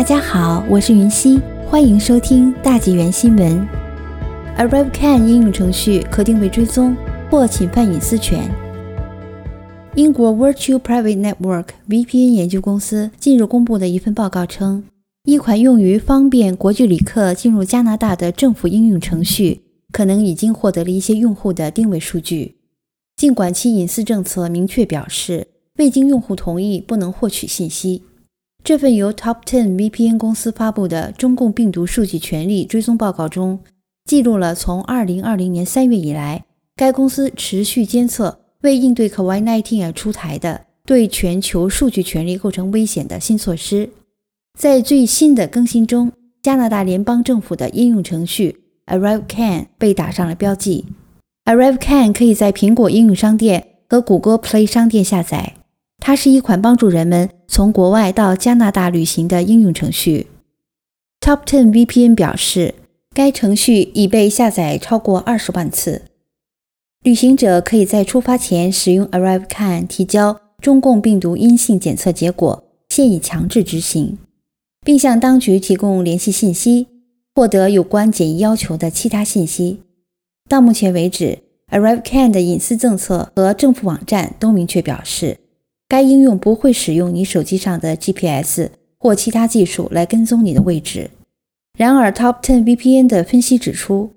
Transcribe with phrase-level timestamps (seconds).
[0.00, 3.68] 大家好，我是云溪，欢迎收听大纪元新闻。
[4.56, 6.96] ArriveCan 应用程序可定位追踪
[7.30, 8.50] 或侵犯隐私权。
[9.94, 14.84] 英国 Virtual Private Network VPN 研究公司近日公布的一份报告称，
[15.24, 19.60] 一款用于方便国际旅客进入加拿大的政府应用程序，
[19.92, 22.56] 可能已经获得了一些用户的定位数据，
[23.18, 28.04] 尽管其隐私政策明确表示未经用户同意不能获取信息。
[28.62, 33.58] 这份由 Top Ten VPN 公司发布的中共病毒数据权利追踪报告中，
[34.04, 36.44] 记录了从2020年3月以来，
[36.76, 43.90] 该公司持续监测为应对 COVID-19 而出台的对全球数据权利构成危险的新措施。
[44.58, 50.84] 在最新的更新中，加拿大联邦政府的应用程序 ArriveCan 被打上了标记。
[51.46, 55.54] ArriveCan 可以在苹果应用商店和谷歌 Play 商店下载。
[56.10, 60.26] 它是一款帮助人们从国外到加拿大旅行的应用程序。
[61.20, 62.74] Top Ten VPN 表示，
[63.14, 66.02] 该程序已被下载超过二十万次。
[67.04, 74.18] 旅行者可以在出发前使用 ArriveCan 提交中共病毒阴性检测结果，现已强制执行，
[74.84, 76.88] 并向当局提供联系信息，
[77.36, 79.82] 获得有关检疫要求的其他信息。
[80.48, 81.38] 到目前为止
[81.70, 85.38] ，ArriveCan 的隐私政策和政府网站都明确表示。
[85.90, 91.10] 该应用不会使用你手机上的 GPS 或其他技术来跟踪你的位置。
[91.76, 94.12] 然而，Top Ten VPN 的分析指出，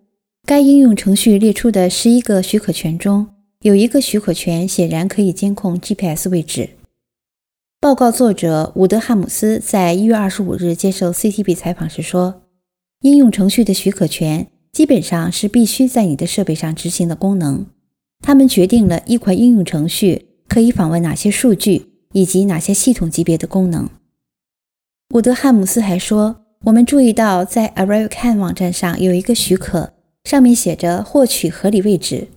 [0.46, 3.30] 该应用程序列出的十一个许可权中，
[3.62, 6.70] 有一个许可权显然可以监控 GPS 位置。
[7.82, 12.44] 报告作者伍德汉姆斯在一月二十五日接受 CTV 采访时说
[13.02, 17.66] ：“应用程序的许可权基本上是必须在你的设备上执行的功能，
[18.22, 23.90] 它们决定了一款应用程序。”可以访问哪些数据以及哪些系统级别的功能？
[25.16, 29.94] 伍德汉姆斯还说：“我们注意到，在 ArriveCan 网站上有一个许可，
[30.26, 32.28] 上面写着‘获取合理位置’。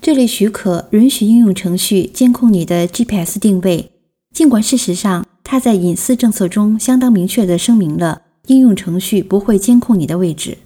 [0.00, 3.90] 这类许可允许应用程序监控你的 GPS 定位，
[4.32, 10.58] 尽管事实上它在隐私政策中相当明确地声明了应用程序不会监控你的位置。”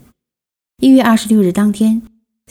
[0.83, 2.03] 一月二十六日当天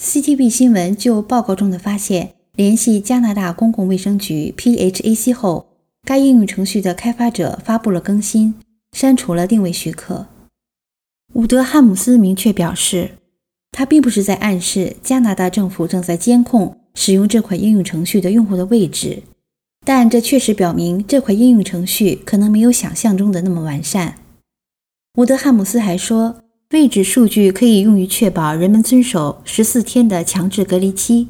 [0.01, 2.33] ，CTV 新闻就报告中的发现。
[2.61, 5.66] 联系加拿大公共卫生局 （PHAC） 后，
[6.03, 8.53] 该应用程序的开发者发布了更新，
[8.91, 10.27] 删除了定位许可。
[11.33, 13.13] 伍德汉姆斯明确表示，
[13.72, 19.23] 他并不是在暗示加拿大政府正在监控使用这款应用程序的用户的位置，
[19.83, 24.19] 但这确实表明这款应用程序可能没有想象中的那么完善。
[25.17, 26.35] 伍德汉姆斯还说，
[26.69, 31.29] 位置数据可以用于确保人们遵守十四天的强制隔离期。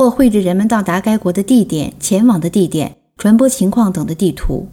[0.00, 4.66] 或绘制人们到达该国的地点、前往的地点、传播情况等的地图。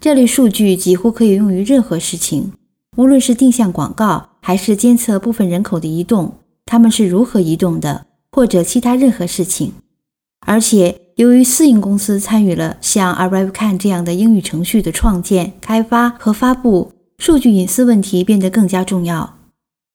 [0.00, 2.52] 这类数据几乎可以用于任何事情，
[2.96, 9.72] 无论是定向广告，还是监测部分人口的移动，他们是如何移动的，或者其他任何事情。
[10.46, 19.38] 而且，由于私营公司参与了像 ArriveCan 这样的英语程序的创建、开发和发布，数据隐私问题变得更加重要。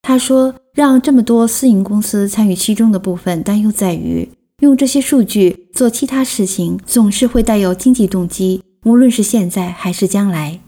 [0.02, 4.30] 他说：“让这么多私营公司参与其中的部分担忧在于。”
[4.60, 10.60] 用这些数据做其他事情，总是会带有经济动机，无论是现在还是将来。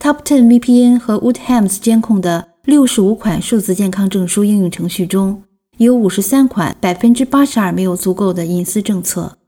[0.00, 5.44] Top Ten VPN 和 Woodhams 监控的六十五款数字健康证书应用程序中，
[5.78, 9.38] 有五十三款百分之八十二没有足够的隐私政策，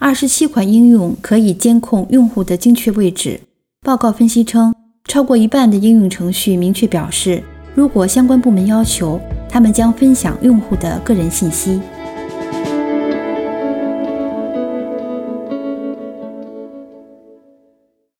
[0.00, 3.42] 二十七款应用可以监控用户的精确位置。
[3.86, 7.44] 报告分析称，超过一半的应用程序明确表示，
[7.76, 11.80] 如果相关部门要求，他们将分享用户的个人信息。